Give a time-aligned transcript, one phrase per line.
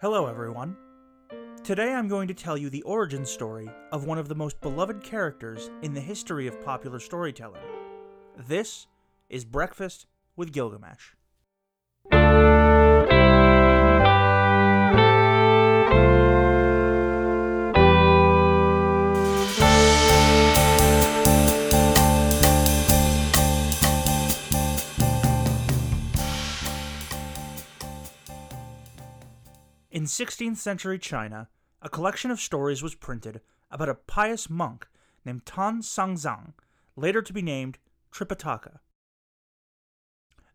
[0.00, 0.76] Hello, everyone.
[1.64, 5.02] Today I'm going to tell you the origin story of one of the most beloved
[5.02, 7.64] characters in the history of popular storytelling.
[8.46, 8.86] This
[9.28, 10.06] is Breakfast
[10.36, 11.14] with Gilgamesh.
[29.98, 31.48] In 16th century China,
[31.82, 34.86] a collection of stories was printed about a pious monk
[35.24, 36.52] named Tang Sanzang,
[36.94, 37.78] later to be named
[38.12, 38.78] Tripitaka.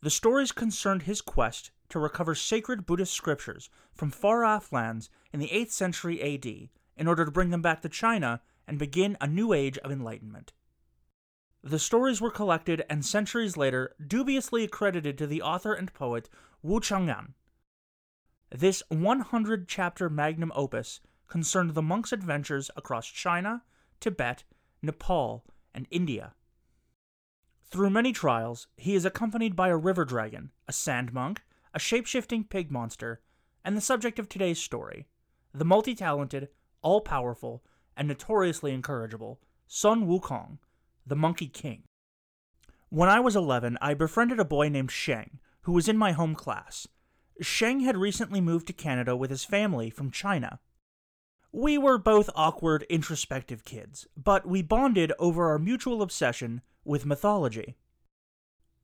[0.01, 5.41] The stories concerned his quest to recover sacred Buddhist scriptures from far off lands in
[5.41, 9.27] the 8th century AD in order to bring them back to China and begin a
[9.27, 10.53] new age of enlightenment.
[11.61, 16.29] The stories were collected and centuries later dubiously accredited to the author and poet
[16.61, 17.33] Wu Cheng'en.
[18.55, 23.63] This 100 chapter magnum opus concerned the monk's adventures across China,
[23.99, 24.43] Tibet,
[24.79, 26.35] Nepal, and India.
[27.63, 31.41] Through many trials, he is accompanied by a river dragon, a sand monk,
[31.73, 33.21] a shape shifting pig monster,
[33.65, 35.07] and the subject of today's story
[35.51, 36.49] the multi talented,
[36.83, 37.63] all powerful,
[37.97, 40.59] and notoriously incorrigible Sun Wukong,
[41.07, 41.85] the Monkey King.
[42.89, 46.35] When I was 11, I befriended a boy named Sheng, who was in my home
[46.35, 46.87] class.
[47.41, 50.59] Sheng had recently moved to Canada with his family from China.
[51.51, 57.75] We were both awkward, introspective kids, but we bonded over our mutual obsession with mythology.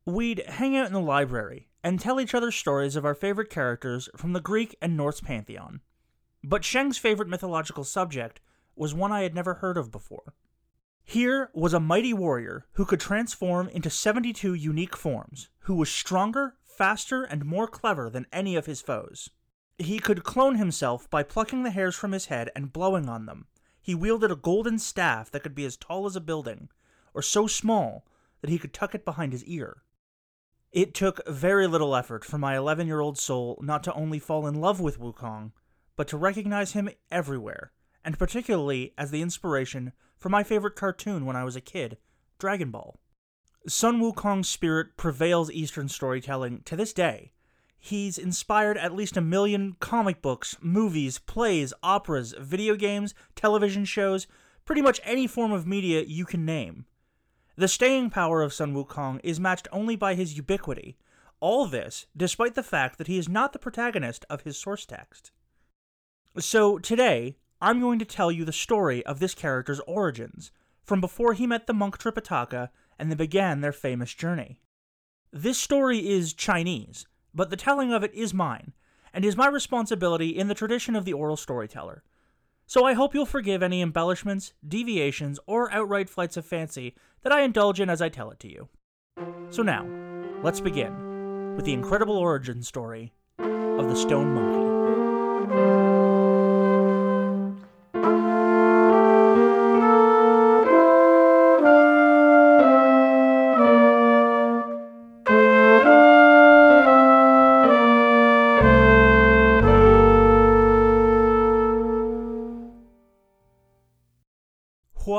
[0.05, 4.09] We'd hang out in the library and tell each other stories of our favorite characters
[4.15, 5.81] from the Greek and Norse pantheon.
[6.43, 8.39] But Sheng's favorite mythological subject
[8.75, 10.33] was one I had never heard of before.
[11.03, 16.55] Here was a mighty warrior who could transform into 72 unique forms, who was stronger,
[16.79, 19.29] faster, and more clever than any of his foes.
[19.77, 23.47] He could clone himself by plucking the hairs from his head and blowing on them.
[23.81, 26.69] He wielded a golden staff that could be as tall as a building,
[27.13, 28.05] or so small
[28.39, 29.83] that he could tuck it behind his ear.
[30.71, 34.47] It took very little effort for my 11 year old soul not to only fall
[34.47, 35.51] in love with Wukong,
[35.97, 37.73] but to recognize him everywhere,
[38.05, 41.97] and particularly as the inspiration for my favorite cartoon when I was a kid,
[42.37, 42.97] Dragon Ball.
[43.67, 47.33] Sun Wukong's spirit prevails Eastern storytelling to this day.
[47.77, 54.27] He's inspired at least a million comic books, movies, plays, operas, video games, television shows,
[54.65, 56.85] pretty much any form of media you can name.
[57.57, 60.97] The staying power of Sun Wukong is matched only by his ubiquity.
[61.41, 65.31] All this despite the fact that he is not the protagonist of his source text.
[66.37, 70.51] So, today, I'm going to tell you the story of this character's origins,
[70.83, 74.59] from before he met the monk Tripitaka and they began their famous journey.
[75.31, 78.73] This story is Chinese, but the telling of it is mine,
[79.13, 82.03] and is my responsibility in the tradition of the oral storyteller.
[82.65, 86.93] So I hope you'll forgive any embellishments, deviations, or outright flights of fancy
[87.23, 88.69] that I indulge in as I tell it to you.
[89.49, 89.87] So now,
[90.43, 94.68] let's begin with the incredible origin story of the Stone Monkey.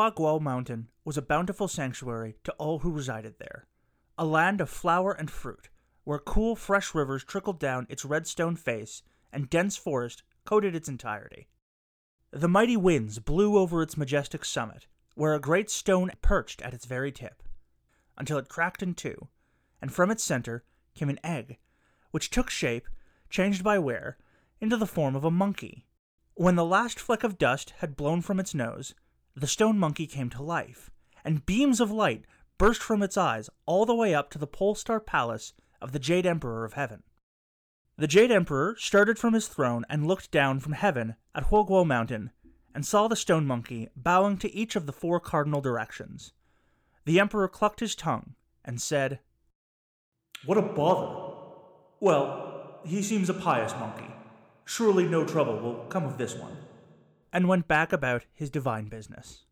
[0.01, 3.67] Huaguo Mountain was a bountiful sanctuary to all who resided there,
[4.17, 5.69] a land of flower and fruit,
[6.05, 10.89] where cool, fresh rivers trickled down its red stone face and dense forest coated its
[10.89, 11.49] entirety.
[12.31, 16.87] The mighty winds blew over its majestic summit, where a great stone perched at its
[16.87, 17.43] very tip,
[18.17, 19.29] until it cracked in two,
[19.83, 21.59] and from its center came an egg,
[22.11, 22.89] which took shape,
[23.29, 24.17] changed by wear,
[24.63, 25.85] into the form of a monkey.
[26.33, 28.95] When the last fleck of dust had blown from its nose,
[29.41, 30.91] the stone monkey came to life,
[31.25, 32.25] and beams of light
[32.59, 35.99] burst from its eyes all the way up to the pole star palace of the
[35.99, 37.03] Jade Emperor of Heaven.
[37.97, 42.33] The Jade Emperor started from his throne and looked down from heaven at Huaguo Mountain
[42.75, 46.33] and saw the stone monkey bowing to each of the four cardinal directions.
[47.07, 49.21] The Emperor clucked his tongue and said,
[50.45, 51.35] What a bother!
[51.99, 54.11] Well, he seems a pious monkey.
[54.67, 56.57] Surely no trouble will come of this one
[57.33, 59.45] and went back about his divine business.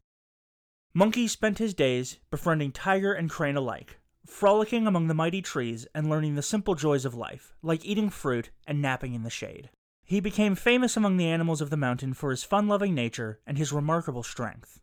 [0.94, 6.08] Monkey spent his days befriending tiger and crane alike, frolicking among the mighty trees and
[6.08, 9.70] learning the simple joys of life, like eating fruit and napping in the shade.
[10.02, 13.58] He became famous among the animals of the mountain for his fun loving nature and
[13.58, 14.80] his remarkable strength.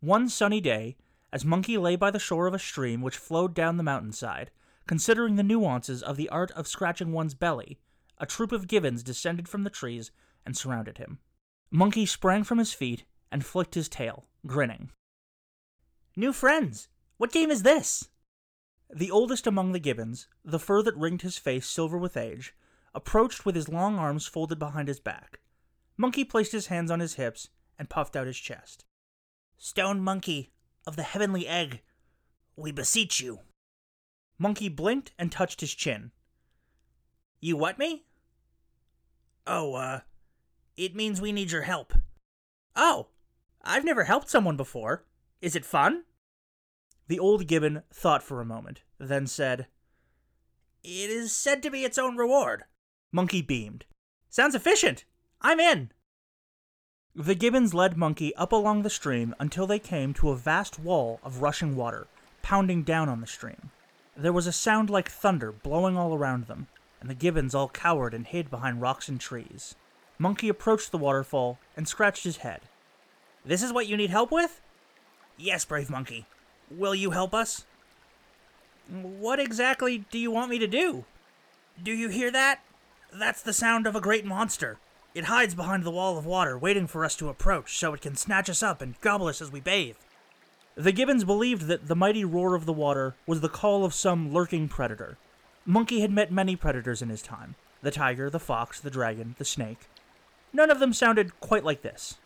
[0.00, 0.96] One sunny day,
[1.32, 4.50] as Monkey lay by the shore of a stream which flowed down the mountainside,
[4.86, 7.78] considering the nuances of the art of scratching one's belly,
[8.18, 10.10] a troop of gibbons descended from the trees
[10.44, 11.18] and surrounded him.
[11.70, 14.90] Monkey sprang from his feet and flicked his tail, grinning.
[16.16, 16.88] New friends!
[17.18, 18.08] What game is this?
[18.94, 22.54] The oldest among the gibbons, the fur that ringed his face silver with age,
[22.94, 25.40] approached with his long arms folded behind his back.
[25.96, 27.48] Monkey placed his hands on his hips
[27.78, 28.84] and puffed out his chest.
[29.58, 30.52] Stone Monkey
[30.86, 31.82] of the Heavenly Egg,
[32.54, 33.40] we beseech you.
[34.38, 36.12] Monkey blinked and touched his chin.
[37.40, 38.04] You what me?
[39.46, 40.00] Oh, uh,
[40.76, 41.94] it means we need your help.
[42.74, 43.08] Oh,
[43.62, 45.04] I've never helped someone before.
[45.40, 46.04] Is it fun?
[47.08, 49.66] The old gibbon thought for a moment, then said,
[50.82, 52.64] It is said to be its own reward.
[53.12, 53.84] Monkey beamed.
[54.28, 55.04] Sounds efficient.
[55.40, 55.92] I'm in.
[57.14, 61.20] The gibbons led Monkey up along the stream until they came to a vast wall
[61.22, 62.08] of rushing water,
[62.42, 63.70] pounding down on the stream.
[64.16, 66.66] There was a sound like thunder blowing all around them,
[67.00, 69.74] and the gibbons all cowered and hid behind rocks and trees.
[70.18, 72.62] Monkey approached the waterfall and scratched his head.
[73.44, 74.60] This is what you need help with?
[75.36, 76.26] Yes, brave monkey.
[76.70, 77.64] Will you help us?
[78.88, 81.04] What exactly do you want me to do?
[81.82, 82.60] Do you hear that?
[83.12, 84.78] That's the sound of a great monster.
[85.14, 88.16] It hides behind the wall of water, waiting for us to approach so it can
[88.16, 89.96] snatch us up and gobble us as we bathe.
[90.74, 94.32] The gibbons believed that the mighty roar of the water was the call of some
[94.32, 95.16] lurking predator.
[95.64, 99.44] Monkey had met many predators in his time the tiger, the fox, the dragon, the
[99.44, 99.88] snake.
[100.52, 102.16] None of them sounded quite like this.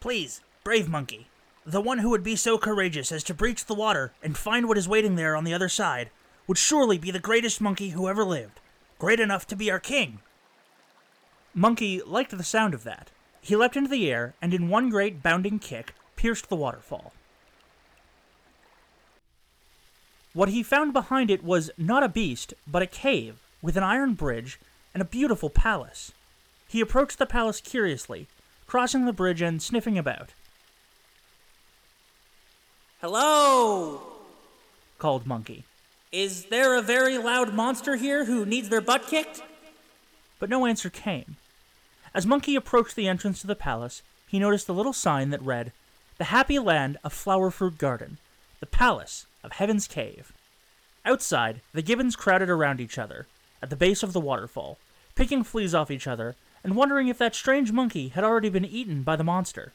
[0.00, 1.28] Please, brave monkey,
[1.64, 4.78] the one who would be so courageous as to breach the water and find what
[4.78, 6.10] is waiting there on the other side
[6.46, 8.60] would surely be the greatest monkey who ever lived,
[8.98, 10.20] great enough to be our king.
[11.54, 13.10] Monkey liked the sound of that.
[13.40, 17.12] He leapt into the air and, in one great bounding kick, pierced the waterfall.
[20.34, 24.14] What he found behind it was not a beast, but a cave with an iron
[24.14, 24.60] bridge
[24.92, 26.12] and a beautiful palace.
[26.68, 28.26] He approached the palace curiously,
[28.66, 30.30] crossing the bridge and sniffing about.
[33.00, 34.02] Hello,
[34.98, 35.64] called Monkey.
[36.10, 39.42] Is there a very loud monster here who needs their butt kicked?
[40.38, 41.36] But no answer came.
[42.14, 45.72] As Monkey approached the entrance to the palace, he noticed a little sign that read,
[46.18, 48.18] The Happy Land of Flower Fruit Garden,
[48.60, 50.32] the Palace of Heaven's Cave.
[51.04, 53.26] Outside, the gibbons crowded around each other,
[53.62, 54.78] at the base of the waterfall,
[55.14, 56.34] picking fleas off each other
[56.66, 59.72] and wondering if that strange monkey had already been eaten by the monster.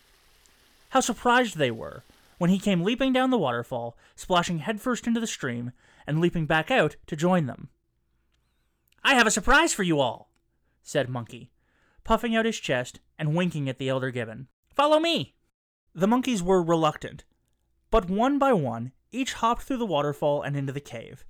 [0.89, 2.03] How surprised they were
[2.37, 5.71] when he came leaping down the waterfall, splashing headfirst into the stream,
[6.05, 7.69] and leaping back out to join them.
[9.05, 10.33] I have a surprise for you all,
[10.83, 11.49] said Monkey,
[12.03, 14.49] puffing out his chest and winking at the elder gibbon.
[14.75, 15.33] Follow me!
[15.95, 17.23] The monkeys were reluctant,
[17.89, 21.23] but one by one, each hopped through the waterfall and into the cave.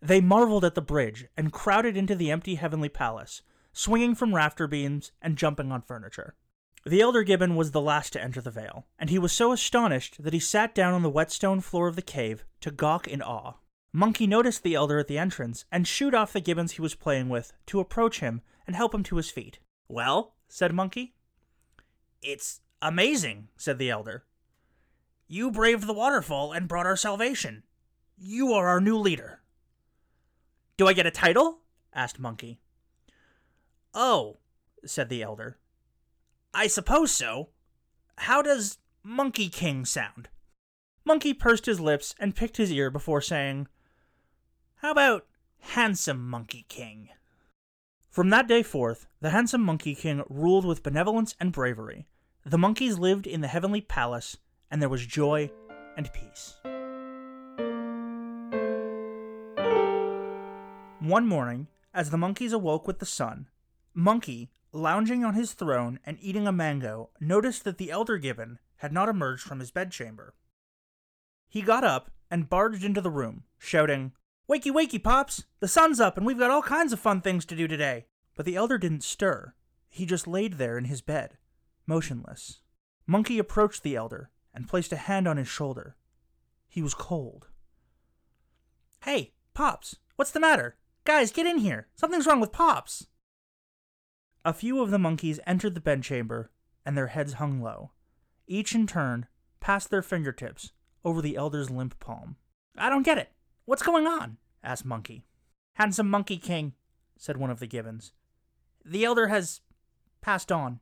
[0.00, 3.42] They marveled at the bridge and crowded into the empty heavenly palace,
[3.72, 6.34] swinging from rafter beams and jumping on furniture.
[6.84, 10.22] The elder gibbon was the last to enter the vale, and he was so astonished
[10.22, 13.20] that he sat down on the wet stone floor of the cave to gawk in
[13.20, 13.54] awe.
[13.92, 17.28] Monkey noticed the elder at the entrance and shooed off the gibbons he was playing
[17.28, 19.58] with to approach him and help him to his feet.
[19.88, 21.14] Well, said Monkey.
[22.22, 24.24] It's amazing, said the elder.
[25.26, 27.64] You braved the waterfall and brought our salvation.
[28.16, 29.40] You are our new leader.
[30.76, 31.60] Do I get a title?
[31.92, 32.60] asked Monkey.
[34.00, 34.36] Oh,
[34.86, 35.58] said the elder.
[36.54, 37.48] I suppose so.
[38.18, 40.28] How does Monkey King sound?
[41.04, 43.66] Monkey pursed his lips and picked his ear before saying,
[44.76, 45.26] How about
[45.58, 47.08] Handsome Monkey King?
[48.08, 52.06] From that day forth, the handsome Monkey King ruled with benevolence and bravery.
[52.46, 54.36] The monkeys lived in the heavenly palace,
[54.70, 55.50] and there was joy
[55.96, 56.54] and peace.
[61.00, 63.48] One morning, as the monkeys awoke with the sun,
[63.98, 68.92] Monkey, lounging on his throne and eating a mango, noticed that the elder gibbon had
[68.92, 70.34] not emerged from his bedchamber.
[71.48, 74.12] He got up and barged into the room, shouting,
[74.48, 75.46] Wakey, wakey, Pops!
[75.58, 78.06] The sun's up and we've got all kinds of fun things to do today.
[78.36, 79.54] But the elder didn't stir.
[79.88, 81.36] He just laid there in his bed,
[81.84, 82.60] motionless.
[83.04, 85.96] Monkey approached the elder and placed a hand on his shoulder.
[86.68, 87.48] He was cold.
[89.02, 90.76] Hey, Pops, what's the matter?
[91.04, 91.88] Guys, get in here.
[91.96, 93.08] Something's wrong with Pops.
[94.44, 96.50] A few of the monkeys entered the bedchamber,
[96.86, 97.90] and their heads hung low.
[98.46, 99.26] Each in turn
[99.60, 100.72] passed their fingertips
[101.04, 102.36] over the elder's limp palm.
[102.76, 103.32] I don't get it.
[103.64, 104.38] What's going on?
[104.62, 105.24] asked Monkey.
[105.74, 106.74] Handsome Monkey King,
[107.16, 108.12] said one of the gibbons.
[108.84, 109.60] The elder has
[110.20, 110.80] passed on.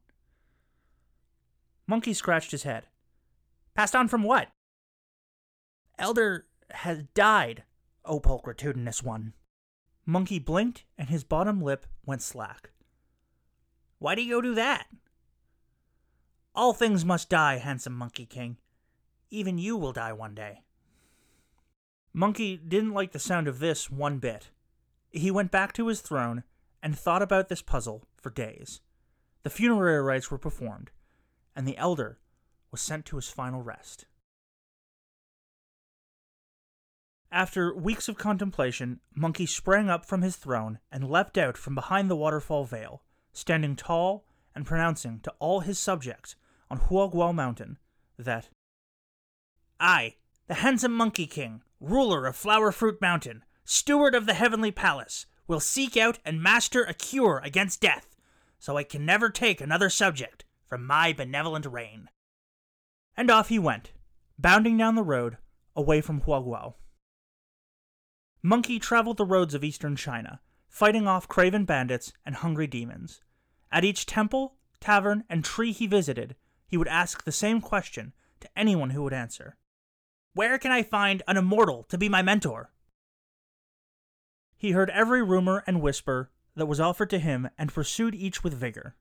[1.86, 2.86] Monkey scratched his head.
[3.74, 4.48] Passed on from what?
[5.98, 7.64] Elder has died,
[8.04, 9.34] O pulchritudinous one.
[10.04, 12.70] Monkey blinked and his bottom lip went slack.
[13.98, 14.86] Why do you go do that?
[16.54, 18.56] All things must die, handsome Monkey King.
[19.30, 20.62] Even you will die one day.
[22.12, 24.50] Monkey didn't like the sound of this one bit.
[25.10, 26.44] He went back to his throne
[26.82, 28.80] and thought about this puzzle for days.
[29.42, 30.90] The funerary rites were performed,
[31.54, 32.18] and the elder
[32.70, 34.06] was sent to his final rest.
[37.30, 42.08] After weeks of contemplation, Monkey sprang up from his throne and leapt out from behind
[42.08, 43.02] the waterfall veil,
[43.36, 44.24] standing tall
[44.54, 46.36] and pronouncing to all his subjects
[46.70, 47.76] on Huaguo Mountain
[48.18, 48.48] that
[49.78, 50.14] I,
[50.46, 55.60] the handsome Monkey King, ruler of Flower Fruit Mountain, steward of the Heavenly Palace, will
[55.60, 58.16] seek out and master a cure against death,
[58.58, 62.08] so I can never take another subject from my benevolent reign.
[63.16, 63.92] And off he went,
[64.38, 65.36] bounding down the road
[65.76, 66.74] away from Huaguo.
[68.42, 73.20] Monkey traveled the roads of eastern China, fighting off craven bandits and hungry demons.
[73.70, 78.48] At each temple, tavern, and tree he visited, he would ask the same question to
[78.56, 79.56] anyone who would answer
[80.34, 82.70] Where can I find an immortal to be my mentor?
[84.56, 88.54] He heard every rumor and whisper that was offered to him and pursued each with
[88.54, 88.96] vigor.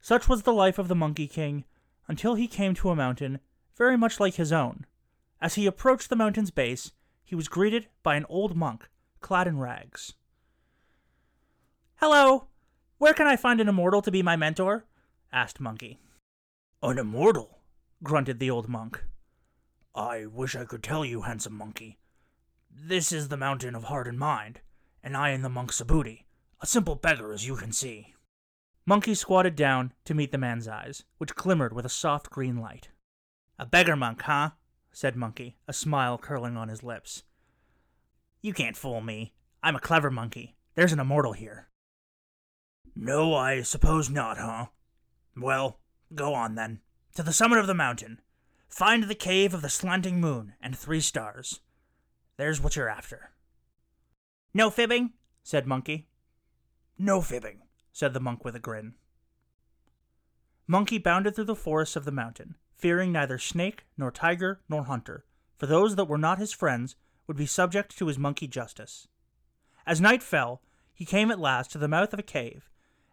[0.00, 1.64] Such was the life of the Monkey King
[2.08, 3.40] until he came to a mountain
[3.76, 4.86] very much like his own.
[5.40, 6.92] As he approached the mountain's base,
[7.24, 8.88] he was greeted by an old monk
[9.20, 10.14] clad in rags.
[11.96, 12.48] Hello!
[13.02, 14.84] Where can I find an immortal to be my mentor?
[15.32, 15.98] asked Monkey.
[16.84, 17.58] An immortal?
[18.04, 19.02] grunted the old monk.
[19.92, 21.98] I wish I could tell you, handsome monkey.
[22.70, 24.60] This is the mountain of heart and mind,
[25.02, 26.26] and I am the monk Subhuti,
[26.60, 28.14] a simple beggar as you can see.
[28.86, 32.90] Monkey squatted down to meet the man's eyes, which glimmered with a soft green light.
[33.58, 34.50] A beggar monk, huh?
[34.92, 37.24] said Monkey, a smile curling on his lips.
[38.42, 39.32] You can't fool me.
[39.60, 40.54] I'm a clever monkey.
[40.76, 41.66] There's an immortal here.
[42.94, 44.66] No, I suppose not, huh?
[45.36, 45.78] Well,
[46.14, 46.80] go on then.
[47.14, 48.20] To the summit of the mountain.
[48.68, 51.60] Find the cave of the slanting moon and three stars.
[52.36, 53.30] There's what you're after.
[54.54, 56.08] No fibbing, said Monkey.
[56.98, 58.94] No fibbing, said the monk with a grin.
[60.66, 65.24] Monkey bounded through the forests of the mountain, fearing neither snake, nor tiger, nor hunter,
[65.58, 66.96] for those that were not his friends
[67.26, 69.06] would be subject to his monkey justice.
[69.86, 70.62] As night fell,
[70.94, 72.70] he came at last to the mouth of a cave,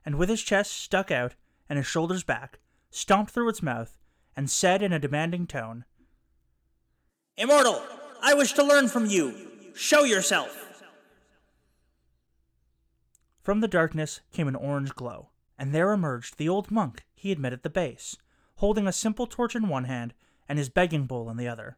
[0.10, 1.36] and with his chest stuck out
[1.70, 2.58] and his shoulders back,
[2.90, 3.96] stomped through its mouth,
[4.36, 5.86] and said in a demanding tone,
[7.38, 7.80] Immortal,
[8.20, 9.72] I wish to learn from you.
[9.76, 10.82] Show yourself.
[13.44, 17.38] From the darkness came an orange glow, and there emerged the old monk he had
[17.38, 18.18] met at the base,
[18.56, 20.16] holding a simple torch in one hand
[20.48, 21.78] and his begging bowl in the other.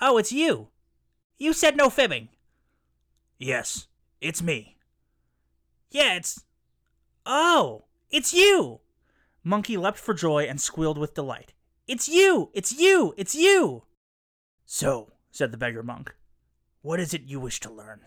[0.00, 0.68] Oh, it's you!
[1.36, 2.28] You said no fibbing!
[3.38, 3.88] Yes,
[4.20, 4.77] it's me.
[5.90, 6.44] Yeah, it's.
[7.24, 8.80] Oh, it's you!
[9.44, 11.54] Monkey leapt for joy and squealed with delight.
[11.86, 12.50] It's you!
[12.52, 13.14] It's you!
[13.16, 13.84] It's you!
[14.66, 16.14] So, said the beggar monk,
[16.82, 18.00] what is it you wish to learn?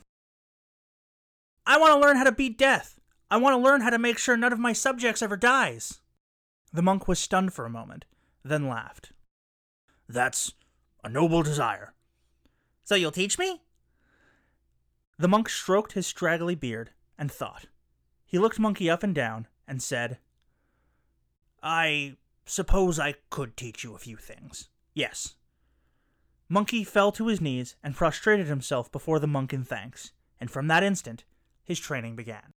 [1.65, 2.99] I want to learn how to beat death.
[3.29, 6.01] I want to learn how to make sure none of my subjects ever dies.
[6.73, 8.05] The monk was stunned for a moment,
[8.43, 9.11] then laughed.
[10.07, 10.53] That's
[11.03, 11.93] a noble desire.
[12.83, 13.61] So you'll teach me?
[15.17, 17.67] The monk stroked his straggly beard and thought.
[18.31, 20.17] He looked Monkey up and down and said,
[21.61, 24.69] I suppose I could teach you a few things.
[24.93, 25.35] Yes.
[26.47, 30.69] Monkey fell to his knees and prostrated himself before the monk in thanks, and from
[30.69, 31.25] that instant
[31.65, 32.53] his training began.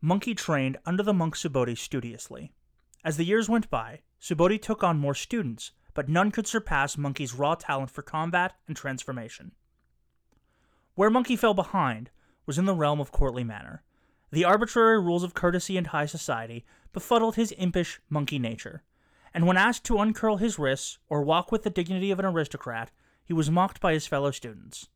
[0.00, 2.50] Monkey trained under the monk Subodhi studiously.
[3.04, 7.34] As the years went by, Subodhi took on more students, but none could surpass Monkey's
[7.34, 9.52] raw talent for combat and transformation.
[10.94, 12.08] Where Monkey fell behind
[12.46, 13.82] was in the realm of courtly manner.
[14.30, 18.82] The arbitrary rules of courtesy and high society befuddled his impish monkey nature,
[19.32, 22.90] and when asked to uncurl his wrists or walk with the dignity of an aristocrat,
[23.24, 24.88] he was mocked by his fellow students.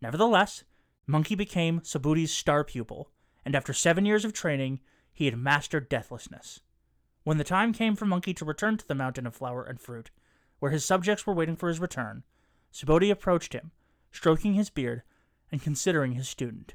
[0.00, 0.64] Nevertheless,
[1.06, 3.10] Monkey became Subhuti's star pupil,
[3.44, 4.80] and after seven years of training,
[5.12, 6.60] he had mastered deathlessness.
[7.24, 10.10] When the time came for Monkey to return to the Mountain of Flower and Fruit,
[10.58, 12.24] where his subjects were waiting for his return,
[12.72, 13.72] Subodhi approached him,
[14.12, 15.02] stroking his beard
[15.50, 16.74] and considering his student.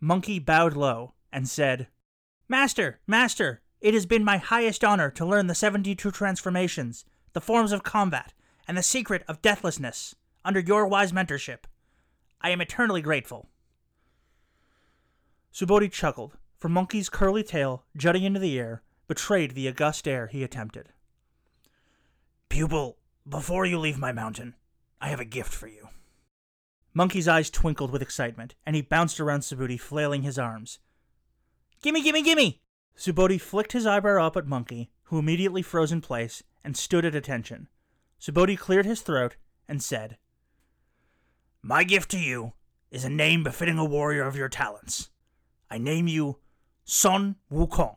[0.00, 1.88] Monkey bowed low and said,
[2.48, 7.40] Master, Master, it has been my highest honor to learn the seventy two transformations, the
[7.40, 8.32] forms of combat,
[8.66, 10.14] and the secret of deathlessness
[10.44, 11.64] under your wise mentorship.
[12.40, 13.48] I am eternally grateful.
[15.52, 20.42] Subodhi chuckled, for Monkey's curly tail, jutting into the air, betrayed the august air he
[20.42, 20.88] attempted.
[22.48, 22.96] Pupil,
[23.28, 24.54] before you leave my mountain,
[25.00, 25.88] I have a gift for you.
[26.92, 30.78] Monkey's eyes twinkled with excitement, and he bounced around Subodhi, flailing his arms.
[31.82, 32.60] Gimme, gimme, gimme!
[32.96, 37.14] Subodhi flicked his eyebrow up at Monkey, who immediately froze in place and stood at
[37.14, 37.68] attention.
[38.20, 39.36] Subodhi cleared his throat
[39.68, 40.18] and said,
[41.62, 42.52] My gift to you
[42.90, 45.10] is a name befitting a warrior of your talents.
[45.70, 46.38] I name you
[46.84, 47.96] Sun Wukong.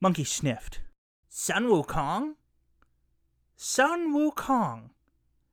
[0.00, 0.80] Monkey sniffed.
[1.28, 2.34] Sun Wukong?
[3.56, 4.90] Sun Wukong.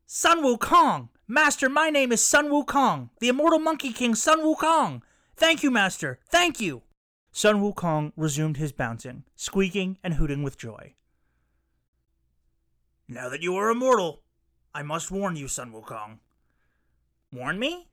[0.05, 1.09] Sun Wukong!
[1.27, 5.01] Master, my name is Sun Wukong, the immortal Monkey King Sun Wukong!
[5.35, 6.19] Thank you, Master!
[6.29, 6.83] Thank you!
[7.31, 10.93] Sun Wukong resumed his bouncing, squeaking and hooting with joy.
[13.07, 14.21] Now that you are immortal,
[14.75, 16.19] I must warn you, Sun Wukong.
[17.33, 17.87] Warn me?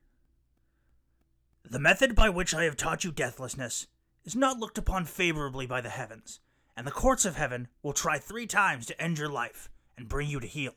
[1.65, 3.87] The method by which I have taught you deathlessness
[4.27, 6.41] is not looked upon favorably by the heavens,
[6.77, 10.29] and the courts of heaven will try three times to end your life and bring
[10.29, 10.75] you to heel.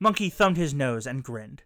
[0.00, 1.62] Monkey thumbed his nose and grinned.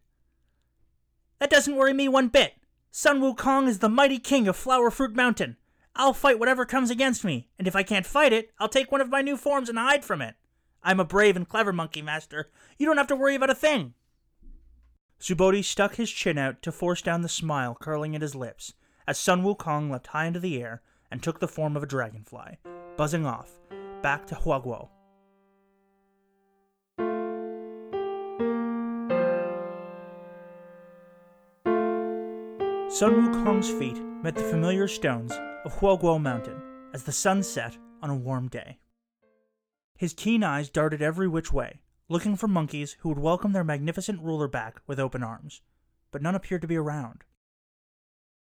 [1.39, 2.55] That doesn't worry me one bit.
[2.91, 5.57] Sun Wukong is the mighty king of Flower Fruit Mountain.
[5.97, 9.01] I'll fight whatever comes against me, and if I can't fight it, I'll take one
[9.01, 10.35] of my new forms and hide from it.
[10.83, 12.51] I'm a brave and clever monkey, master.
[12.79, 13.95] You don't have to worry about a thing.
[15.21, 18.75] Subodhi stuck his chin out to force down the smile curling at his lips
[19.07, 22.59] as Sun Wukong leapt high into the air and took the form of a dragonfly,
[22.97, 23.53] buzzing off,
[24.03, 24.89] back to Huaguo.
[32.95, 35.33] Sun Wukong's feet met the familiar stones
[35.65, 38.79] of Huaguo Mountain as the sun set on a warm day.
[39.97, 44.23] His keen eyes darted every which way, looking for monkeys who would welcome their magnificent
[44.23, 45.61] ruler back with open arms,
[46.13, 47.25] but none appeared to be around.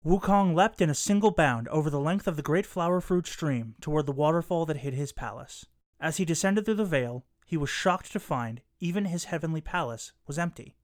[0.05, 3.73] Wukong leapt in a single bound over the length of the great flower fruit stream
[3.81, 5.65] toward the waterfall that hid his palace.
[5.99, 10.11] As he descended through the vale, he was shocked to find even his heavenly palace
[10.27, 10.75] was empty.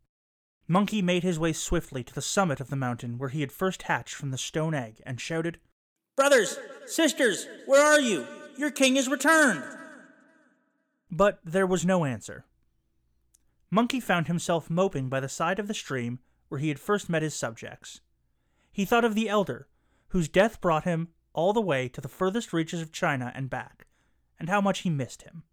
[0.72, 3.82] Monkey made his way swiftly to the summit of the mountain where he had first
[3.82, 5.60] hatched from the stone egg and shouted,
[6.16, 8.26] Brothers, sisters, where are you?
[8.56, 9.66] Your king is returned!
[11.12, 12.46] But there was no answer.
[13.70, 17.22] Monkey found himself moping by the side of the stream where he had first met
[17.22, 18.00] his subjects.
[18.72, 19.68] He thought of the elder,
[20.12, 23.88] whose death brought him all the way to the furthest reaches of China and back,
[24.40, 25.44] and how much he missed him.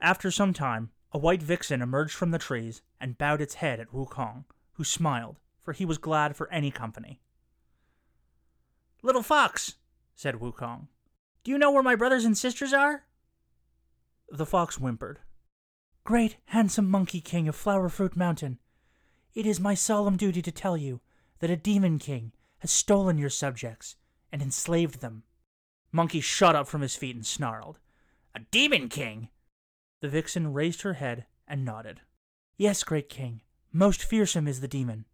[0.00, 3.92] After some time, a white vixen emerged from the trees and bowed its head at
[3.92, 4.44] Wukong,
[4.78, 7.20] who smiled, for he was glad for any company.
[9.02, 9.74] Little fox,
[10.14, 10.86] said Wukong,
[11.44, 13.04] do you know where my brothers and sisters are?
[14.30, 15.18] The fox whimpered.
[16.04, 18.58] Great, handsome Monkey King of Flower Fruit Mountain,
[19.34, 21.00] it is my solemn duty to tell you
[21.40, 23.96] that a demon king has stolen your subjects
[24.32, 25.24] and enslaved them.
[25.90, 27.78] Monkey shot up from his feet and snarled.
[28.34, 29.28] A demon king?
[30.00, 32.00] The vixen raised her head and nodded.
[32.56, 33.40] Yes, great king.
[33.72, 35.04] Most fearsome is the demon.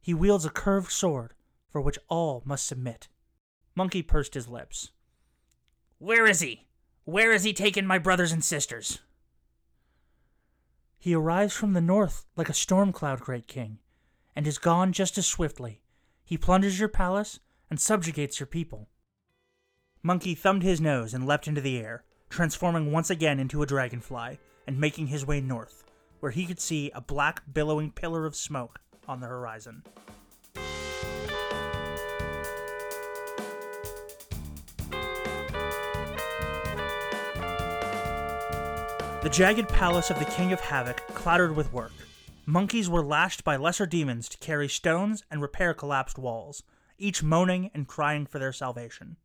[0.00, 1.34] He wields a curved sword,
[1.68, 3.08] for which all must submit.
[3.74, 4.90] Monkey pursed his lips.
[5.98, 6.66] Where is he?
[7.04, 9.00] Where has he taken my brothers and sisters?
[10.98, 13.78] He arrives from the north like a storm cloud, great king,
[14.34, 15.82] and is gone just as swiftly.
[16.24, 18.88] He plunders your palace and subjugates your people.
[20.02, 24.38] Monkey thumbed his nose and leapt into the air, transforming once again into a dragonfly
[24.66, 25.79] and making his way north,
[26.20, 29.82] where he could see a black, billowing pillar of smoke on the horizon.
[39.22, 41.92] The jagged palace of the King of Havoc clattered with work.
[42.46, 46.62] Monkeys were lashed by lesser demons to carry stones and repair collapsed walls,
[46.96, 49.16] each moaning and crying for their salvation.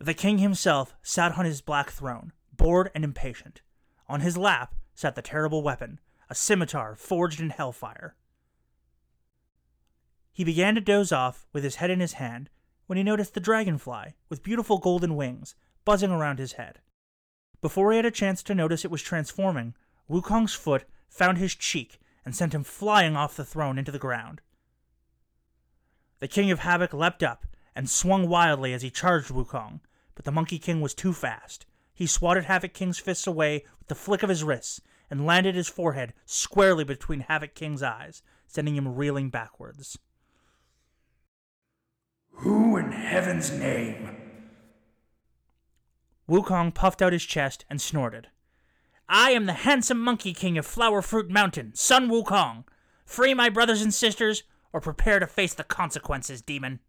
[0.00, 3.62] The king himself sat on his black throne, bored and impatient.
[4.08, 8.16] On his lap sat the terrible weapon, a scimitar forged in hellfire.
[10.32, 12.50] He began to doze off with his head in his hand
[12.86, 15.54] when he noticed the dragonfly, with beautiful golden wings,
[15.84, 16.80] buzzing around his head.
[17.60, 19.74] Before he had a chance to notice it was transforming,
[20.10, 24.40] Wukong's foot found his cheek and sent him flying off the throne into the ground.
[26.18, 29.80] The King of Havoc leapt up and swung wildly as he charged Wukong,
[30.14, 31.66] but the Monkey King was too fast.
[31.94, 35.68] He swatted Havoc King's fists away with the flick of his wrists and landed his
[35.68, 39.96] forehead squarely between Havoc King's eyes, sending him reeling backwards.
[42.38, 44.16] Who in heaven's name
[46.28, 48.28] Wukong puffed out his chest and snorted.
[49.08, 52.64] I am the handsome Monkey King of Flower Fruit Mountain, Sun Wukong.
[53.04, 56.80] Free my brothers and sisters, or prepare to face the consequences, demon.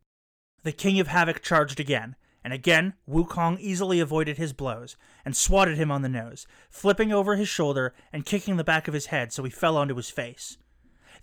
[0.63, 5.77] The King of Havoc charged again, and again Wukong easily avoided his blows and swatted
[5.77, 9.33] him on the nose, flipping over his shoulder and kicking the back of his head
[9.33, 10.59] so he fell onto his face.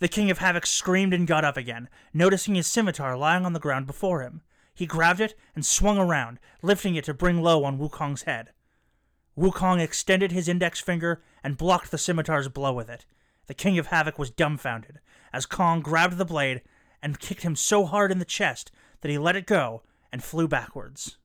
[0.01, 3.61] The King of Havoc screamed and got up again, noticing his scimitar lying on the
[3.61, 4.43] ground before him.
[4.75, 8.51] He grabbed it and swung around, lifting it to bring low on Wukong's head.
[9.39, 13.07] Wukong extended his index finger and blocked the scimitar's blow with it.
[13.47, 14.99] The King of Havoc was dumbfounded
[15.33, 16.63] as Kong grabbed the blade
[17.01, 19.83] and kicked him so hard in the chest that he let it go
[20.13, 21.17] and flew backwards.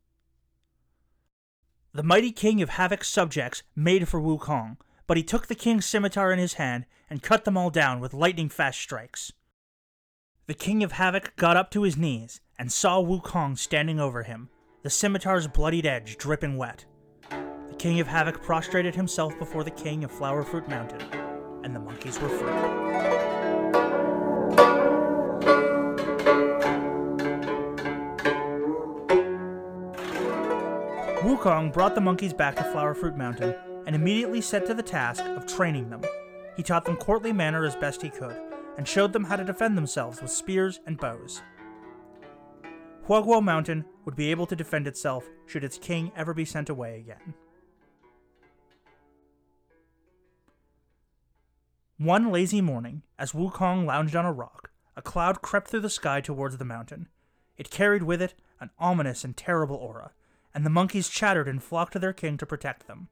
[1.94, 6.32] The mighty King of Havoc's subjects made for Wukong, but he took the king's scimitar
[6.32, 9.32] in his hand and cut them all down with lightning fast strikes.
[10.46, 14.50] The King of Havoc got up to his knees and saw Wukong standing over him,
[14.84, 16.86] the scimitar's bloodied edge dripping wet.
[17.30, 21.02] The King of Havoc prostrated himself before the King of Flowerfruit Mountain,
[21.64, 23.37] and the monkeys were free.
[31.38, 33.54] Wukong brought the monkeys back to Flower Fruit Mountain
[33.86, 36.02] and immediately set to the task of training them.
[36.56, 38.36] He taught them courtly manner as best he could,
[38.76, 41.44] and showed them how to defend themselves with spears and bows.
[43.06, 46.98] Huaguo Mountain would be able to defend itself should its king ever be sent away
[46.98, 47.36] again.
[52.00, 56.20] One lazy morning, as Wukong lounged on a rock, a cloud crept through the sky
[56.20, 57.10] towards the mountain.
[57.58, 60.14] It carried with it an ominous and terrible aura,
[60.54, 63.10] and the monkeys chattered and flocked to their king to protect them.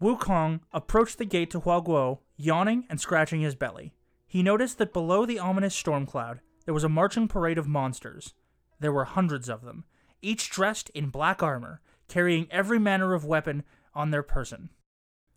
[0.00, 3.94] Wukong approached the gate to Huaguo, yawning and scratching his belly.
[4.26, 8.34] He noticed that below the ominous storm cloud there was a marching parade of monsters.
[8.80, 9.84] There were hundreds of them,
[10.20, 13.62] each dressed in black armor, carrying every manner of weapon
[13.94, 14.70] on their person.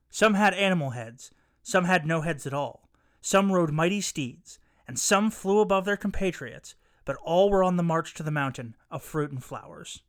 [0.10, 1.32] Some had animal heads,
[1.62, 2.90] some had no heads at all,
[3.22, 7.84] some rode mighty steeds, and some flew above their compatriots, but all were on the
[7.84, 10.02] march to the mountain of fruit and flowers.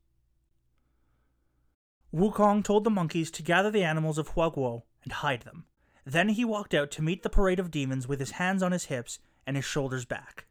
[2.13, 5.67] Wukong told the monkeys to gather the animals of Huaguo and hide them.
[6.05, 8.87] Then he walked out to meet the parade of demons with his hands on his
[8.87, 10.47] hips and his shoulders back.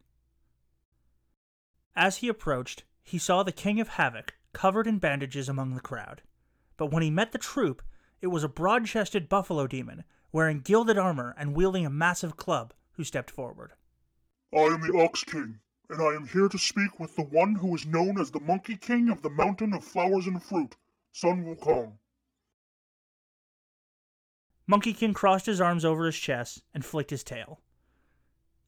[1.94, 6.22] As he approached, he saw the King of Havoc covered in bandages among the crowd.
[6.76, 7.82] But when he met the troop,
[8.22, 12.72] it was a broad chested buffalo demon wearing gilded armor and wielding a massive club
[12.92, 13.72] who stepped forward.
[14.54, 17.74] I am the Ox King, and I am here to speak with the one who
[17.74, 20.76] is known as the Monkey King of the Mountain of Flowers and Fruit,
[21.12, 21.92] Sun Wukong.
[24.66, 27.60] Monkey King crossed his arms over his chest and flicked his tail.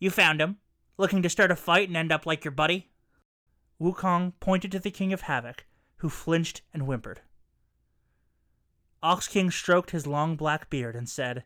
[0.01, 0.57] You found him?
[0.99, 2.91] Looking to start a fight and end up like your buddy?
[3.81, 5.65] Wukong pointed to the King of Havoc,
[5.97, 7.21] who flinched and whimpered.
[9.03, 11.45] Ox King stroked his long black beard and said,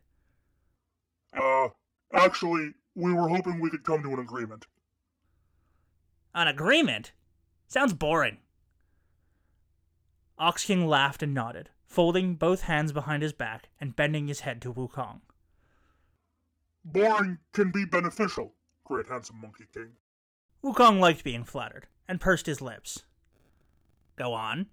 [1.32, 1.68] Uh,
[2.12, 4.66] actually, we were hoping we could come to an agreement.
[6.34, 7.12] An agreement?
[7.66, 8.38] Sounds boring.
[10.38, 14.60] Ox King laughed and nodded, folding both hands behind his back and bending his head
[14.62, 15.20] to Wukong.
[16.84, 19.92] Boring can be beneficial, great handsome Monkey King.
[20.62, 23.04] Wukong liked being flattered and pursed his lips.
[24.16, 24.66] Go on.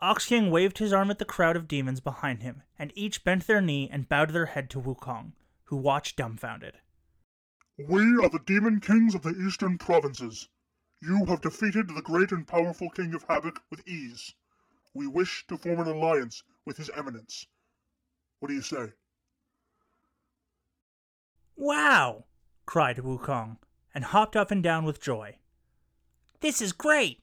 [0.00, 3.46] Ox King waved his arm at the crowd of demons behind him, and each bent
[3.46, 5.32] their knee and bowed their head to Wukong,
[5.64, 6.78] who watched dumbfounded.
[7.76, 10.48] We are the Demon Kings of the Eastern Provinces.
[11.00, 14.34] You have defeated the great and powerful King of Havoc with ease.
[14.94, 17.46] We wish to form an alliance with His Eminence.
[18.40, 18.92] What do you say?
[21.56, 22.24] Wow!
[22.66, 23.58] cried Wukong,
[23.94, 25.38] and hopped up and down with joy.
[26.40, 27.20] This is great,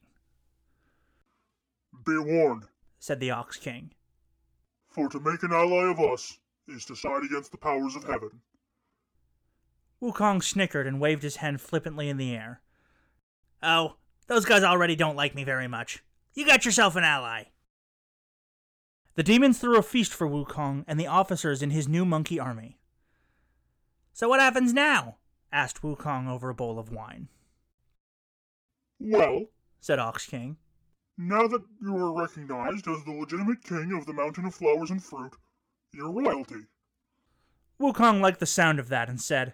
[2.05, 2.65] Be warned,
[2.99, 3.93] said the Ox King.
[4.89, 8.41] for to make an ally of us is to side against the powers of heaven.
[10.01, 12.61] Wukong snickered and waved his hand flippantly in the air.
[13.65, 13.95] Oh,
[14.27, 16.03] those guys already don't like me very much.
[16.35, 17.45] You got yourself an ally.
[19.15, 22.77] The demons threw a feast for Wukong and the officers in his new monkey army.
[24.13, 25.17] So what happens now?
[25.51, 27.29] asked Wukong over a bowl of wine.
[28.99, 29.45] Well,
[29.79, 30.57] Said Ox King.
[31.17, 35.03] now that you are recognized as the legitimate king of the Mountain of Flowers and
[35.03, 35.33] Fruit,
[35.93, 36.65] you're royalty.
[37.79, 39.53] Wukong liked the sound of that and said,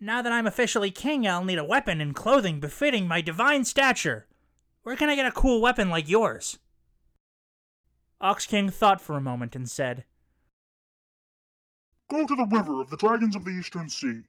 [0.00, 4.26] Now that I'm officially king, I'll need a weapon and clothing befitting my divine stature.
[4.82, 6.58] Where can I get a cool weapon like yours?
[8.20, 10.04] Ox King thought for a moment and said,
[12.10, 14.22] Go to the river of the dragons of the Eastern Sea.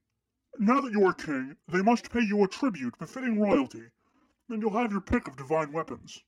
[0.58, 3.84] Now that you are king, they must pay you a tribute befitting royalty,
[4.50, 6.24] and you'll have your pick of divine weapons.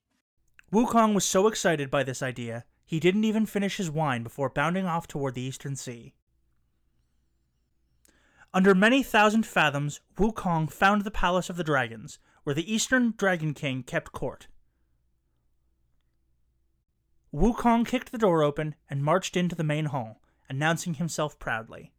[0.71, 4.85] Wukong was so excited by this idea, he didn't even finish his wine before bounding
[4.85, 6.13] off toward the eastern sea.
[8.53, 13.53] Under many thousand fathoms, Wukong found the Palace of the Dragons, where the Eastern Dragon
[13.53, 14.47] King kept court.
[17.33, 21.93] Wukong kicked the door open and marched into the main hall, announcing himself proudly.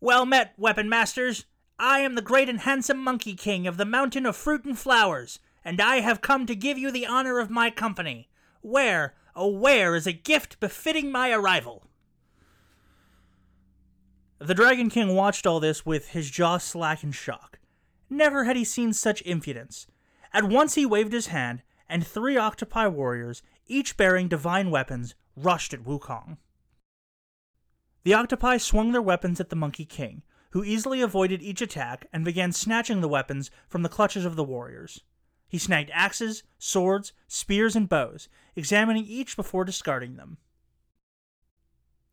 [0.00, 1.46] Well met, weapon masters.
[1.78, 5.38] I am the great and handsome Monkey King of the Mountain of Fruit and Flowers,
[5.64, 8.28] and I have come to give you the honor of my company.
[8.60, 11.86] Where, oh, where is a gift befitting my arrival?
[14.38, 17.58] The Dragon King watched all this with his jaw slack in shock.
[18.10, 19.86] Never had he seen such impudence.
[20.30, 25.72] At once he waved his hand, and three octopi warriors, each bearing divine weapons, rushed
[25.72, 26.36] at Wukong.
[28.04, 32.24] The octopi swung their weapons at the Monkey King, who easily avoided each attack and
[32.24, 35.02] began snatching the weapons from the clutches of the warriors.
[35.48, 40.36] He snagged axes, swords, spears, and bows, examining each before discarding them.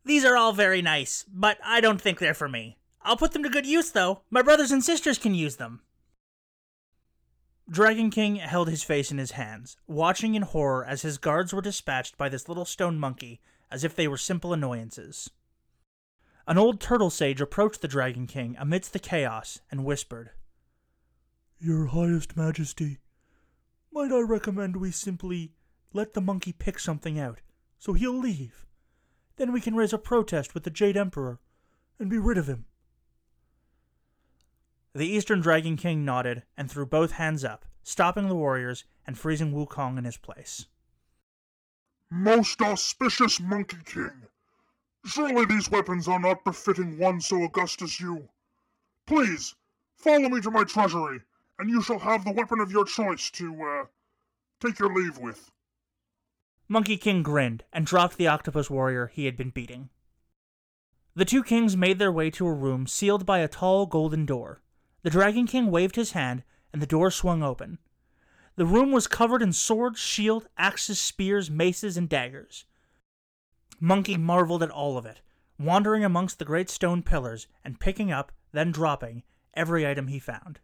[0.04, 2.76] These are all very nice, but I don't think they're for me.
[3.02, 4.20] I'll put them to good use, though.
[4.30, 5.80] My brothers and sisters can use them.
[7.68, 11.62] Dragon King held his face in his hands, watching in horror as his guards were
[11.62, 13.40] dispatched by this little stone monkey
[13.70, 15.30] as if they were simple annoyances.
[16.46, 20.30] An old turtle sage approached the Dragon King amidst the chaos and whispered,
[21.58, 22.98] Your highest majesty,
[23.90, 25.52] might I recommend we simply
[25.94, 27.40] let the monkey pick something out,
[27.78, 28.66] so he'll leave?
[29.36, 31.40] Then we can raise a protest with the Jade Emperor
[31.98, 32.66] and be rid of him.
[34.94, 39.52] The Eastern Dragon King nodded and threw both hands up, stopping the warriors and freezing
[39.52, 40.66] Wukong in his place.
[42.10, 44.28] Most auspicious Monkey King,
[45.06, 48.30] Surely these weapons are not befitting one so august as you.
[49.06, 49.54] Please,
[49.96, 51.20] follow me to my treasury,
[51.58, 53.84] and you shall have the weapon of your choice to, uh,
[54.60, 55.50] take your leave with.
[56.66, 59.90] Monkey King grinned and dropped the octopus warrior he had been beating.
[61.14, 64.62] The two kings made their way to a room sealed by a tall golden door.
[65.02, 67.78] The Dragon King waved his hand, and the door swung open.
[68.56, 72.64] The room was covered in swords, shield, axes, spears, maces, and daggers.
[73.78, 75.20] Monkey marveled at all of it,
[75.58, 79.22] wandering amongst the great stone pillars and picking up, then dropping,
[79.54, 80.60] every item he found.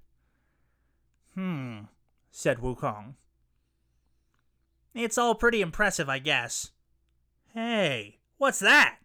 [1.34, 1.80] Hmm,
[2.30, 3.14] said Wukong.
[4.94, 6.72] It's all pretty impressive, I guess.
[7.54, 8.96] Hey, what's that?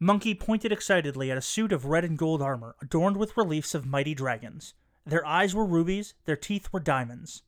[0.00, 3.84] Monkey pointed excitedly at a suit of red and gold armor adorned with reliefs of
[3.84, 4.74] mighty dragons.
[5.04, 7.42] Their eyes were rubies, their teeth were diamonds.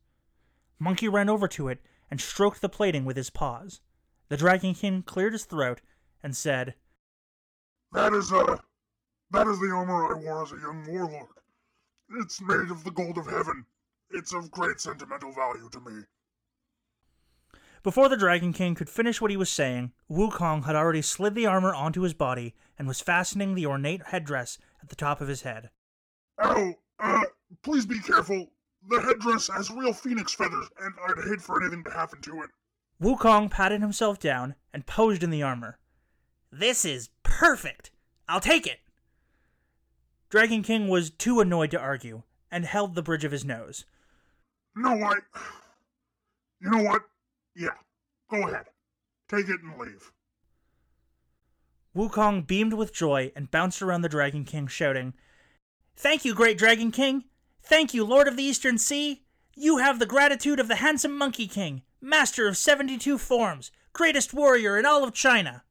[0.78, 3.80] Monkey ran over to it and stroked the plating with his paws.
[4.28, 5.80] The Dragon King cleared his throat
[6.22, 6.74] and said,
[7.92, 8.56] That is, uh,
[9.30, 11.28] that is the armor I wore as a young warlord.
[12.20, 13.64] It's made of the gold of heaven.
[14.10, 16.02] It's of great sentimental value to me.
[17.82, 21.46] Before the Dragon King could finish what he was saying, Wukong had already slid the
[21.46, 25.42] armor onto his body and was fastening the ornate headdress at the top of his
[25.42, 25.70] head.
[26.38, 27.22] Oh, uh,
[27.62, 28.48] please be careful.
[28.88, 32.50] The headdress has real phoenix feathers, and I'd hate for anything to happen to it.
[33.00, 35.78] Wukong patted himself down and posed in the armor.
[36.52, 37.90] This is perfect.
[38.28, 38.80] I'll take it.
[40.28, 43.84] Dragon King was too annoyed to argue and held the bridge of his nose.
[44.76, 45.14] No, I.
[46.60, 47.02] You know what?
[47.56, 47.68] Yeah,
[48.30, 48.66] go ahead.
[49.28, 50.12] Take it and leave.
[51.96, 55.14] Wukong beamed with joy and bounced around the Dragon King, shouting,
[55.96, 57.24] Thank you, great Dragon King!
[57.62, 59.24] Thank you, Lord of the Eastern Sea!
[59.54, 64.78] You have the gratitude of the handsome Monkey King, master of 72 forms, greatest warrior
[64.78, 65.64] in all of China.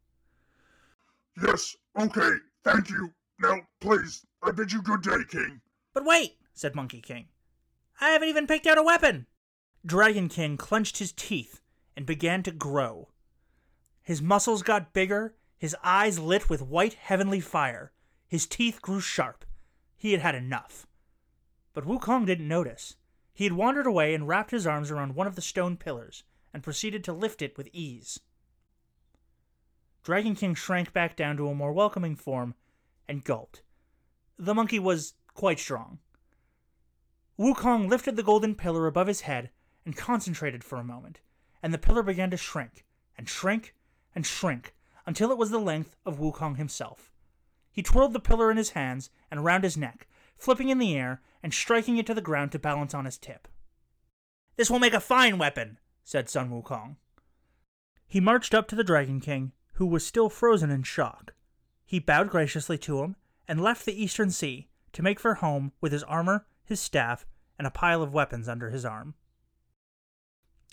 [1.41, 2.31] Yes, okay,
[2.63, 3.13] thank you.
[3.39, 5.61] Now, please, I bid you good day, King.
[5.93, 7.27] But wait, said Monkey King.
[8.01, 9.27] I haven't even picked out a weapon.
[9.85, 11.61] Dragon King clenched his teeth
[11.95, 13.09] and began to grow.
[14.01, 17.91] His muscles got bigger, his eyes lit with white heavenly fire,
[18.27, 19.43] his teeth grew sharp.
[19.97, 20.87] He had had enough.
[21.73, 22.95] But Wukong didn't notice.
[23.33, 26.63] He had wandered away and wrapped his arms around one of the stone pillars and
[26.63, 28.19] proceeded to lift it with ease.
[30.03, 32.55] Dragon King shrank back down to a more welcoming form
[33.07, 33.61] and gulped.
[34.37, 35.99] The monkey was quite strong.
[37.39, 39.49] Wukong lifted the golden pillar above his head
[39.85, 41.21] and concentrated for a moment,
[41.63, 42.85] and the pillar began to shrink
[43.17, 43.73] and shrink
[44.13, 44.75] and shrink
[45.05, 47.13] until it was the length of Wukong himself.
[47.71, 50.05] He twirled the pillar in his hands and around his neck,
[50.37, 53.47] flipping in the air and striking it to the ground to balance on his tip.
[54.57, 56.97] This will make a fine weapon, said Sun Wukong.
[58.05, 61.33] He marched up to the Dragon King, who was still frozen in shock.
[61.85, 63.15] He bowed graciously to him
[63.47, 67.25] and left the Eastern Sea to make for home with his armor, his staff,
[67.57, 69.15] and a pile of weapons under his arm.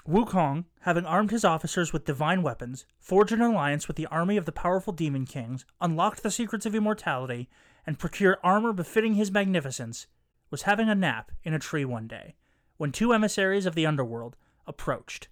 [0.07, 4.45] Wukong, having armed his officers with divine weapons, forged an alliance with the army of
[4.45, 7.49] the powerful demon kings, unlocked the secrets of immortality,
[7.85, 10.07] and procured armor befitting his magnificence,
[10.51, 12.37] was having a nap in a tree one day
[12.77, 15.29] when two emissaries of the underworld approached.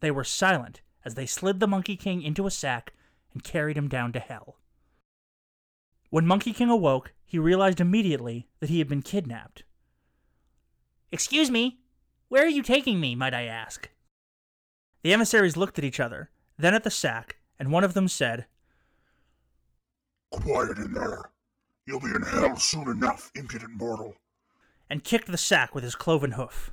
[0.00, 2.92] They were silent as they slid the Monkey King into a sack
[3.32, 4.58] and carried him down to hell.
[6.10, 9.62] When Monkey King awoke, he realized immediately that he had been kidnapped.
[11.12, 11.78] Excuse me,
[12.28, 13.88] where are you taking me, might I ask?
[15.02, 18.46] The emissaries looked at each other, then at the sack, and one of them said,
[20.30, 21.30] Quiet in there.
[21.86, 24.14] You'll be in hell soon enough, impudent mortal.
[24.88, 26.70] and kicked the sack with his cloven hoof.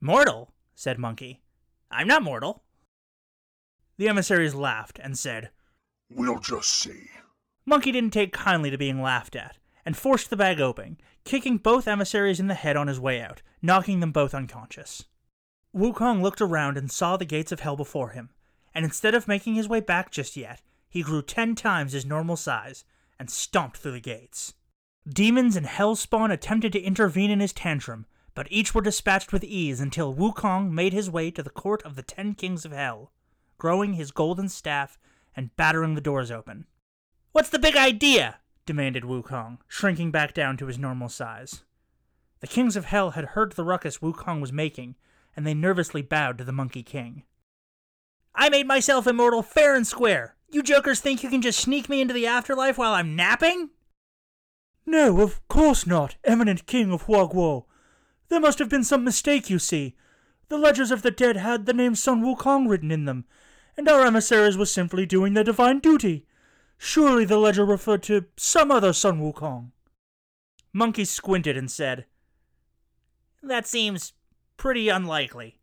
[0.00, 1.40] Mortal, said Monkey.
[1.90, 2.62] I'm not mortal.
[3.96, 5.50] The emissaries laughed and said,
[6.10, 7.08] We'll just see.
[7.66, 11.88] Monkey didn't take kindly to being laughed at, and forced the bag open, kicking both
[11.88, 15.04] emissaries in the head on his way out, knocking them both unconscious.
[15.74, 18.30] Wukong looked around and saw the gates of hell before him,
[18.74, 22.36] and instead of making his way back just yet, he grew ten times his normal
[22.36, 22.84] size
[23.18, 24.54] and stomped through the gates.
[25.08, 29.80] Demons and Hellspawn attempted to intervene in his tantrum, but each were dispatched with ease
[29.80, 33.12] until Wukong made his way to the court of the Ten Kings of Hell,
[33.58, 34.98] growing his golden staff
[35.36, 36.66] and battering the doors open.
[37.32, 38.39] What's the big idea?
[38.70, 41.64] Demanded Wukong, shrinking back down to his normal size.
[42.38, 44.94] The kings of hell had heard the ruckus Wukong was making,
[45.34, 47.24] and they nervously bowed to the Monkey King.
[48.32, 50.36] I made myself immortal fair and square.
[50.48, 53.70] You jokers think you can just sneak me into the afterlife while I'm napping?
[54.86, 57.64] No, of course not, eminent king of Huaguo.
[58.28, 59.96] There must have been some mistake, you see.
[60.48, 63.24] The ledgers of the dead had the name Sun Wukong written in them,
[63.76, 66.24] and our emissaries were simply doing their divine duty.
[66.82, 69.70] Surely the ledger referred to some other Sun Wukong.
[70.72, 72.06] Monkey squinted and said,
[73.42, 74.14] That seems
[74.56, 75.58] pretty unlikely.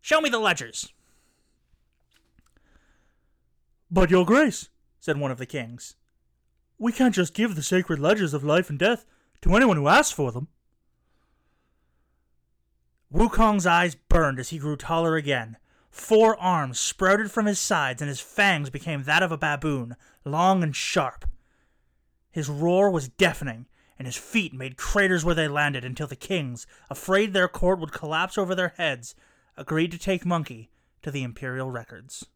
[0.00, 0.92] Show me the ledgers.
[3.90, 4.68] But, Your Grace,
[5.00, 5.96] said one of the kings,
[6.78, 9.04] we can't just give the sacred ledgers of life and death
[9.42, 10.46] to anyone who asks for them.
[13.12, 15.56] Wukong's eyes burned as he grew taller again.
[15.90, 20.62] Four arms sprouted from his sides, and his fangs became that of a baboon, long
[20.62, 21.24] and sharp.
[22.30, 23.66] His roar was deafening,
[23.98, 27.92] and his feet made craters where they landed until the kings, afraid their court would
[27.92, 29.14] collapse over their heads,
[29.56, 30.70] agreed to take Monkey
[31.02, 32.26] to the imperial records.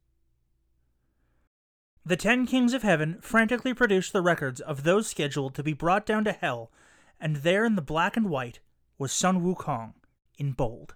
[2.04, 6.04] The ten kings of heaven frantically produced the records of those scheduled to be brought
[6.04, 6.70] down to hell,
[7.18, 8.60] and there in the black and white
[8.98, 9.94] was Sun Wukong
[10.36, 10.94] in bold.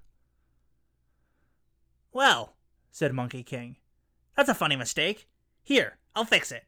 [2.12, 2.54] Well,
[2.90, 3.76] said Monkey King,
[4.34, 5.28] that's a funny mistake.
[5.62, 6.64] Here, I'll fix it.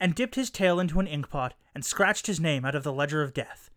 [0.00, 3.22] and dipped his tail into an inkpot and scratched his name out of the ledger
[3.22, 3.70] of death.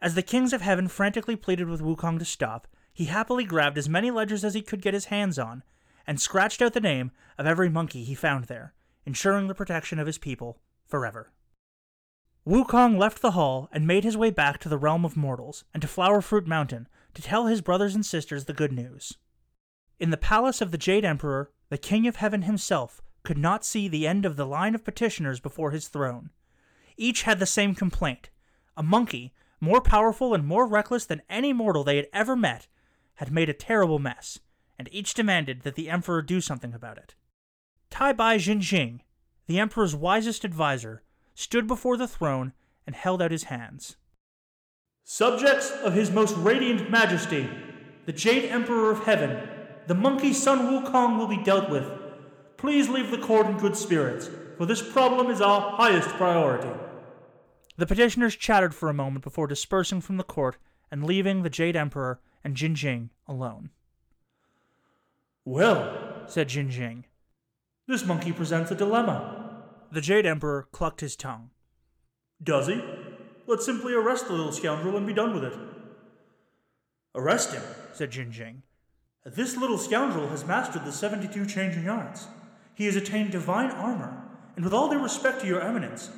[0.00, 3.88] As the kings of heaven frantically pleaded with Wukong to stop, he happily grabbed as
[3.88, 5.62] many ledgers as he could get his hands on
[6.06, 10.06] and scratched out the name of every monkey he found there, ensuring the protection of
[10.06, 11.32] his people forever.
[12.46, 15.80] Wukong left the hall and made his way back to the realm of mortals and
[15.80, 19.16] to Flower Fruit Mountain to tell his brothers and sisters the good news.
[19.98, 23.88] In the palace of the Jade Emperor, the King of Heaven himself could not see
[23.88, 26.30] the end of the line of petitioners before his throne.
[26.96, 28.28] Each had the same complaint.
[28.76, 32.68] A monkey, more powerful and more reckless than any mortal they had ever met,
[33.14, 34.38] had made a terrible mess,
[34.78, 37.14] and each demanded that the Emperor do something about it.
[37.88, 39.00] Tai Bai Jinjing,
[39.46, 41.02] the Emperor's wisest adviser,
[41.34, 42.52] stood before the throne
[42.86, 43.96] and held out his hands.
[45.04, 47.48] Subjects of His Most Radiant Majesty,
[48.04, 49.55] the Jade Emperor of Heaven,
[49.86, 51.84] the monkey Sun Wukong will be dealt with.
[52.56, 56.70] Please leave the court in good spirits, for this problem is our highest priority.
[57.76, 60.56] The petitioners chattered for a moment before dispersing from the court
[60.90, 63.70] and leaving the Jade Emperor and Jinjing alone.
[65.44, 67.04] Well, Said Jinjing.
[67.86, 69.62] this monkey presents a dilemma.
[69.92, 71.50] The Jade Emperor clucked his tongue.
[72.42, 72.82] Does he?
[73.46, 75.56] Let's simply arrest the little scoundrel and be done with it.
[77.14, 77.62] Arrest him?
[77.92, 78.62] Said Jinjing.
[79.34, 82.28] This little scoundrel has mastered the 72 changing arts.
[82.74, 84.22] He has attained divine armor,
[84.54, 86.10] and with all due respect to your eminence,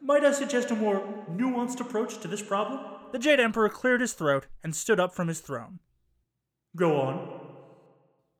[0.00, 2.78] might I suggest a more nuanced approach to this problem?
[3.10, 5.80] The Jade Emperor cleared his throat and stood up from his throne.
[6.76, 7.40] Go on.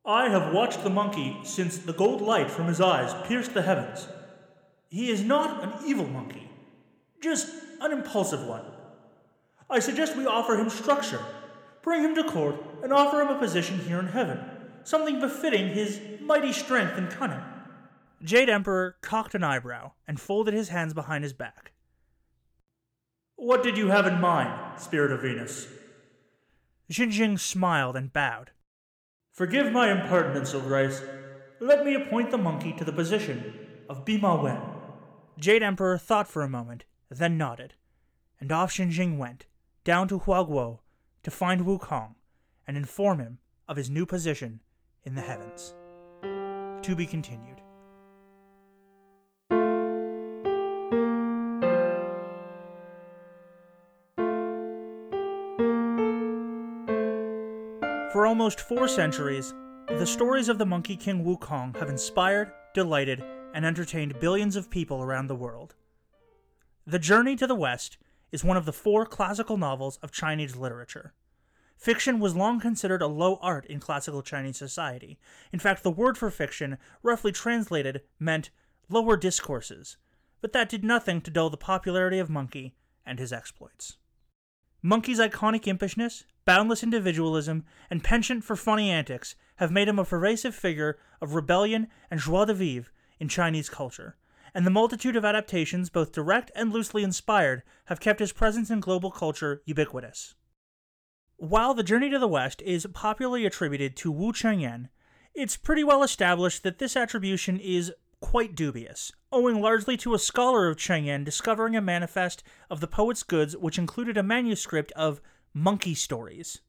[0.07, 4.07] I have watched the monkey since the gold light from his eyes pierced the heavens.
[4.89, 6.49] He is not an evil monkey,
[7.21, 8.67] just an impulsive one.
[9.69, 11.21] I suggest we offer him structure,
[11.83, 14.41] bring him to court, and offer him a position here in heaven,
[14.85, 17.43] something befitting his mighty strength and cunning.
[18.23, 21.73] Jade Emperor cocked an eyebrow and folded his hands behind his back.
[23.37, 25.67] What did you have in mind, Spirit of Venus?
[26.91, 28.53] Jinjing smiled and bowed.
[29.33, 31.03] Forgive my impertinence, O Grace.
[31.59, 33.55] Let me appoint the monkey to the position
[33.89, 34.61] of Bima Wen.
[35.39, 37.75] Jade Emperor thought for a moment, then nodded,
[38.39, 39.47] and off Jinjing went,
[39.85, 40.81] down to Huaguo,
[41.23, 42.15] to find Wukong
[42.67, 44.61] and inform him of his new position
[45.05, 45.75] in the heavens.
[46.23, 47.61] To be continued.
[58.13, 59.55] For almost four centuries,
[59.89, 65.03] the stories of the Monkey King Wukong have inspired, delighted, and entertained billions of people
[65.03, 65.75] around the world.
[66.87, 67.97] The journey to the West
[68.33, 71.13] is one of the four classical novels of Chinese literature.
[71.77, 75.19] Fiction was long considered a low art in classical Chinese society.
[75.53, 78.51] In fact, the word for fiction, roughly translated, meant
[78.89, 79.97] lower discourses,
[80.41, 82.75] but that did nothing to dull the popularity of Monkey
[83.05, 83.97] and his exploits.
[84.81, 90.55] Monkey's iconic impishness, boundless individualism, and penchant for funny antics have made him a pervasive
[90.55, 94.17] figure of rebellion and joie de vivre in Chinese culture,
[94.55, 98.81] and the multitude of adaptations, both direct and loosely inspired, have kept his presence in
[98.81, 100.35] global culture ubiquitous.
[101.37, 104.89] While The Journey to the West is popularly attributed to Wu Cheng'en,
[105.35, 110.69] it's pretty well established that this attribution is quite dubious, owing largely to a scholar
[110.69, 115.21] of Cheng'en discovering a manifest of the poet's goods which included a manuscript of
[115.53, 116.61] monkey stories.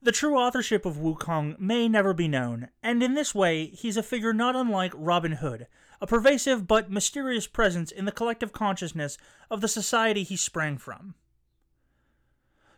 [0.00, 4.02] The true authorship of Wukong may never be known, and in this way, he's a
[4.02, 5.66] figure not unlike Robin Hood,
[6.04, 9.16] a pervasive but mysterious presence in the collective consciousness
[9.50, 11.14] of the society he sprang from.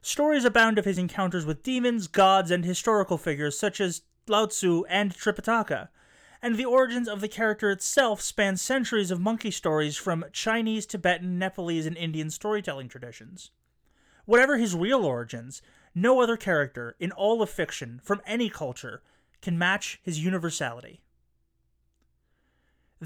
[0.01, 4.85] Stories abound of his encounters with demons, gods, and historical figures such as Lao Tzu
[4.89, 5.89] and Tripitaka,
[6.41, 11.37] and the origins of the character itself span centuries of monkey stories from Chinese, Tibetan,
[11.37, 13.51] Nepalese, and Indian storytelling traditions.
[14.25, 15.63] Whatever his real origins,
[15.97, 19.03] no other character in all of fiction from any culture
[19.43, 21.01] can match his universality.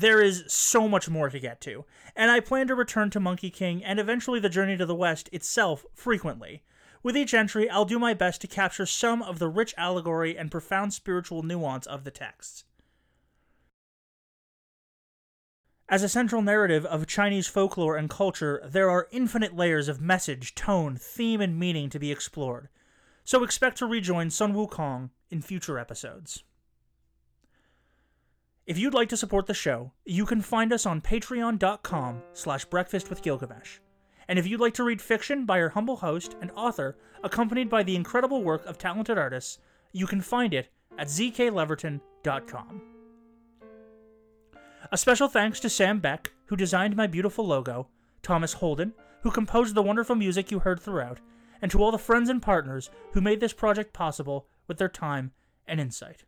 [0.00, 1.84] There is so much more to get to,
[2.16, 5.28] and I plan to return to Monkey King and eventually the Journey to the West
[5.30, 6.62] itself frequently.
[7.02, 10.50] With each entry, I'll do my best to capture some of the rich allegory and
[10.50, 12.64] profound spiritual nuance of the texts.
[15.86, 20.54] As a central narrative of Chinese folklore and culture, there are infinite layers of message,
[20.54, 22.70] tone, theme, and meaning to be explored
[23.30, 26.42] so expect to rejoin Sun Wukong in future episodes.
[28.70, 33.10] If you'd like to support the show, you can find us on patreon.com slash breakfast
[33.10, 33.80] with Gilgamesh.
[34.28, 37.82] And if you'd like to read fiction by our humble host and author, accompanied by
[37.82, 39.58] the incredible work of talented artists,
[39.90, 42.82] you can find it at zkleverton.com.
[44.92, 47.88] A special thanks to Sam Beck, who designed my beautiful logo,
[48.22, 48.92] Thomas Holden,
[49.22, 51.18] who composed the wonderful music you heard throughout,
[51.60, 55.32] and to all the friends and partners who made this project possible with their time
[55.66, 56.22] and insight.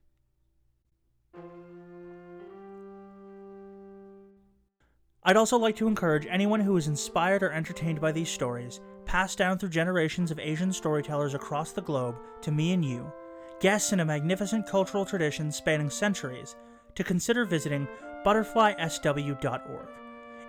[5.24, 9.38] I'd also like to encourage anyone who is inspired or entertained by these stories, passed
[9.38, 13.12] down through generations of Asian storytellers across the globe to me and you,
[13.60, 16.56] guests in a magnificent cultural tradition spanning centuries,
[16.96, 17.86] to consider visiting
[18.26, 19.88] butterflysw.org.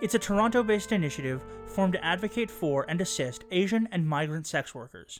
[0.01, 4.73] It's a Toronto based initiative formed to advocate for and assist Asian and migrant sex
[4.73, 5.19] workers.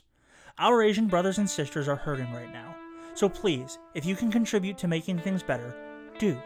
[0.58, 2.74] Our Asian brothers and sisters are hurting right now,
[3.14, 5.76] so please, if you can contribute to making things better,
[6.18, 6.36] do.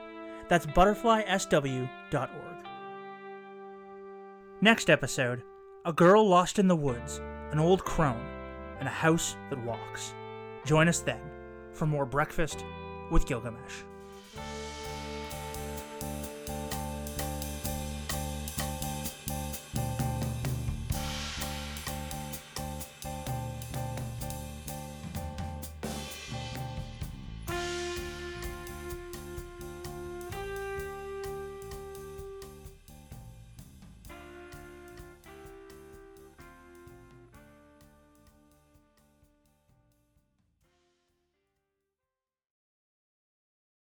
[0.49, 2.58] That's butterflysw.org.
[4.61, 5.45] Next episode
[5.85, 7.21] A Girl Lost in the Woods,
[7.53, 8.27] an Old Crone,
[8.81, 10.15] and a House That Walks.
[10.65, 11.21] Join us then
[11.73, 12.65] for more Breakfast
[13.13, 13.85] with Gilgamesh.